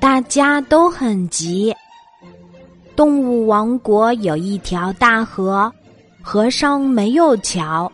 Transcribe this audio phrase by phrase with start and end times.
[0.00, 1.74] 大家都很急。
[2.94, 5.72] 动物王国有一条大河，
[6.22, 7.90] 河上没有桥，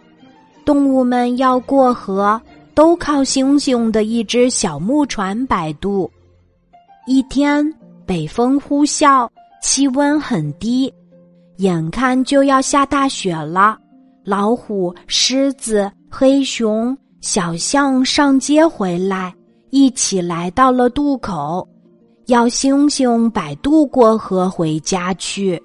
[0.65, 2.41] 动物们要过河，
[2.75, 6.11] 都靠星星的一只小木船摆渡。
[7.07, 7.67] 一天，
[8.05, 9.29] 北风呼啸，
[9.63, 10.93] 气温很低，
[11.57, 13.79] 眼看就要下大雪了。
[14.23, 19.35] 老虎、狮子、黑熊、小象上街回来，
[19.71, 21.67] 一起来到了渡口。
[22.27, 25.61] 要星星摆渡过河回家去。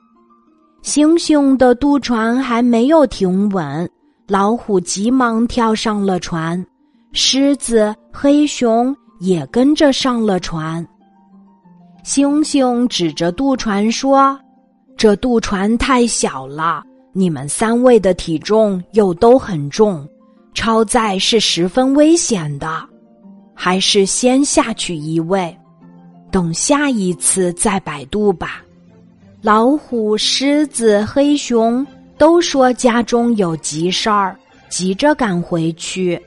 [0.81, 3.87] 星星的渡船还没有停稳，
[4.27, 6.65] 老虎急忙跳上了船，
[7.11, 10.85] 狮子、黑熊也跟着上了船。
[12.03, 14.39] 星星指着渡船说
[14.97, 16.83] ：“这渡船太小了，
[17.13, 20.07] 你们三位的体重又都很重，
[20.53, 22.83] 超载是十分危险的，
[23.55, 25.55] 还是先下去一位。”
[26.29, 28.61] 等下一次再百度吧。
[29.41, 31.85] 老虎、狮子、黑熊
[32.17, 36.21] 都说家中有急事儿，急着赶回去，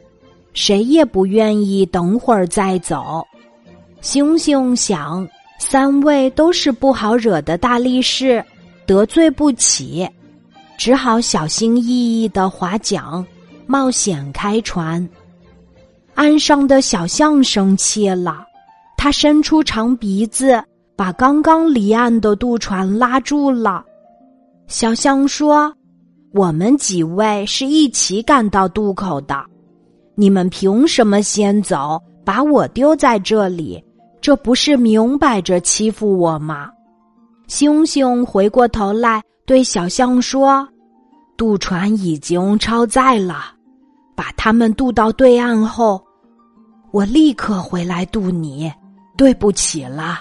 [0.55, 3.23] 谁也不愿意等会儿再走。
[4.01, 8.43] 星星想，三位都是不好惹的大力士，
[8.87, 10.09] 得罪不起，
[10.79, 13.23] 只好小心翼翼的划桨，
[13.67, 15.07] 冒险开船。
[16.19, 18.45] 岸上的小象生气了。
[18.97, 20.61] 他伸出长鼻子，
[20.97, 23.85] 把刚刚离岸的渡船拉住了。
[24.67, 25.73] 小象说
[26.35, 29.41] ：“我们几位是一起赶到渡口的，
[30.17, 33.81] 你们凭什么先走，把我丢在这里？
[34.21, 36.69] 这不是明摆着欺负我吗？”
[37.47, 40.69] 星星回过头来对小象说
[41.39, 43.53] ：“渡船已经超载了，
[44.17, 46.03] 把他们渡到对岸后，
[46.91, 48.73] 我立刻回来渡你。”
[49.19, 50.21] 对不起了，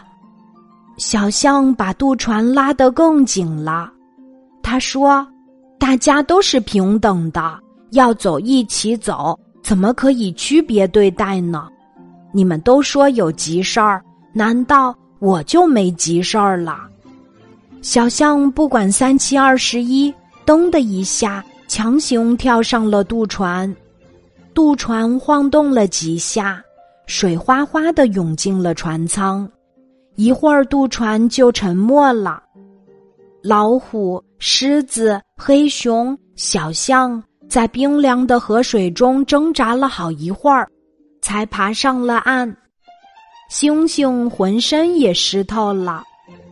[0.97, 3.91] 小象把渡船拉得更紧了。
[4.63, 5.23] 他说
[5.77, 7.59] ：“大家都是平等的，
[7.91, 11.67] 要走一起走，怎么可以区别对待呢？
[12.31, 16.79] 你们都说有急事儿，难道我就没急事儿了？”
[17.83, 20.11] 小象不管三七二十一，
[20.43, 23.71] 噔的一下，强行跳上了渡船，
[24.57, 26.59] 渡船晃动了几下。
[27.05, 29.47] 水哗哗的涌进了船舱，
[30.15, 32.41] 一会儿渡船就沉没了。
[33.43, 40.67] 老虎、狮子、黑熊、小象在冰凉的河水中挣扎了好一会儿，
[41.21, 42.51] 才爬上了岸。
[43.51, 46.01] 星星浑身也湿透了，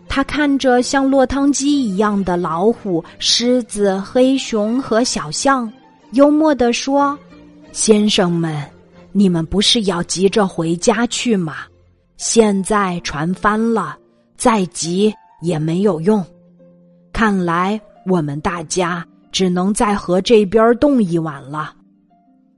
[0.07, 5.73] 他看着像落汤鸡一样的老虎、狮子、黑熊和小象，
[6.11, 7.17] 幽默地说
[7.75, 8.65] ：“先生们。”
[9.17, 11.59] 你们不是要急着回家去吗？
[12.17, 13.97] 现在船翻了，
[14.35, 16.21] 再急也没有用。
[17.13, 21.73] 看来我们大家只能在河这边冻一晚了。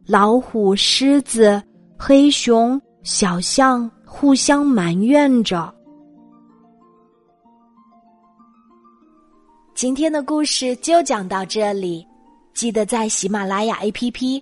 [0.08, 1.62] 老虎、狮子、
[1.96, 5.72] 黑熊、小象互相埋怨着。
[9.76, 12.04] 今天的故事就讲到这里，
[12.56, 14.42] 记得在喜马拉雅 APP